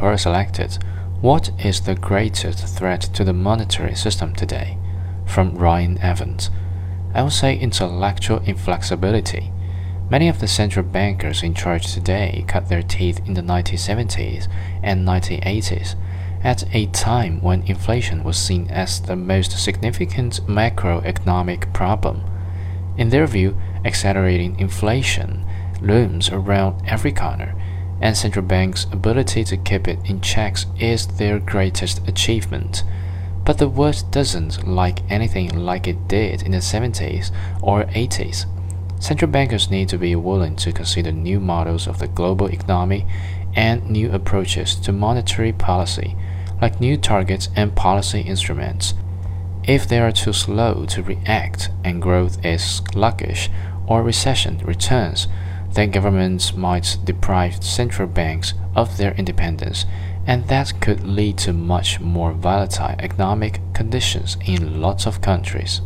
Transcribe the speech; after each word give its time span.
or 0.00 0.16
selected, 0.16 0.78
What 1.20 1.50
is 1.64 1.80
the 1.82 1.94
greatest 1.94 2.76
threat 2.76 3.02
to 3.14 3.24
the 3.24 3.32
monetary 3.32 3.94
system 3.94 4.34
today? 4.34 4.78
From 5.26 5.54
Ryan 5.54 5.98
Evans. 5.98 6.50
I 7.14 7.22
would 7.22 7.32
say 7.32 7.56
intellectual 7.56 8.40
inflexibility. 8.40 9.52
Many 10.08 10.28
of 10.28 10.40
the 10.40 10.48
central 10.48 10.84
bankers 10.84 11.42
in 11.42 11.54
charge 11.54 11.92
today 11.92 12.44
cut 12.48 12.68
their 12.68 12.82
teeth 12.82 13.20
in 13.26 13.34
the 13.34 13.42
1970s 13.42 14.48
and 14.82 15.06
1980s, 15.06 15.94
at 16.42 16.64
a 16.74 16.86
time 16.86 17.40
when 17.42 17.62
inflation 17.62 18.24
was 18.24 18.36
seen 18.36 18.68
as 18.70 19.00
the 19.00 19.16
most 19.16 19.52
significant 19.62 20.40
macroeconomic 20.46 21.72
problem. 21.72 22.22
In 22.96 23.10
their 23.10 23.26
view, 23.26 23.56
accelerating 23.84 24.58
inflation 24.58 25.46
looms 25.80 26.28
around 26.30 26.82
every 26.86 27.12
corner, 27.12 27.54
and 28.00 28.16
central 28.16 28.44
banks' 28.44 28.86
ability 28.92 29.44
to 29.44 29.56
keep 29.56 29.86
it 29.86 29.98
in 30.04 30.20
checks 30.20 30.66
is 30.78 31.06
their 31.06 31.38
greatest 31.38 32.06
achievement. 32.08 32.82
But 33.44 33.58
the 33.58 33.68
world 33.68 34.04
doesn't 34.10 34.66
like 34.66 35.00
anything 35.10 35.56
like 35.58 35.86
it 35.86 36.08
did 36.08 36.42
in 36.42 36.52
the 36.52 36.58
70s 36.58 37.30
or 37.62 37.84
80s. 37.84 38.46
Central 39.02 39.30
bankers 39.30 39.70
need 39.70 39.88
to 39.88 39.98
be 39.98 40.14
willing 40.14 40.56
to 40.56 40.72
consider 40.72 41.10
new 41.10 41.40
models 41.40 41.86
of 41.86 41.98
the 41.98 42.08
global 42.08 42.48
economy 42.48 43.06
and 43.54 43.88
new 43.90 44.12
approaches 44.12 44.76
to 44.76 44.92
monetary 44.92 45.52
policy, 45.52 46.16
like 46.60 46.80
new 46.80 46.96
targets 46.96 47.48
and 47.56 47.74
policy 47.74 48.20
instruments. 48.20 48.94
If 49.64 49.88
they 49.88 49.98
are 49.98 50.12
too 50.12 50.32
slow 50.32 50.84
to 50.86 51.02
react 51.02 51.70
and 51.84 52.02
growth 52.02 52.44
is 52.44 52.62
sluggish 52.62 53.50
or 53.86 54.02
recession 54.02 54.58
returns, 54.58 55.28
then 55.72 55.90
governments 55.90 56.54
might 56.54 56.96
deprive 57.04 57.62
central 57.62 58.08
banks 58.08 58.54
of 58.74 58.96
their 58.96 59.12
independence, 59.14 59.86
and 60.26 60.46
that 60.48 60.80
could 60.80 61.06
lead 61.06 61.38
to 61.38 61.52
much 61.52 62.00
more 62.00 62.32
volatile 62.32 62.94
economic 62.98 63.60
conditions 63.72 64.36
in 64.44 64.80
lots 64.80 65.06
of 65.06 65.20
countries. 65.20 65.80